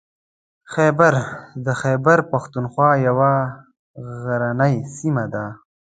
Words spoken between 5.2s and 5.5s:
ده.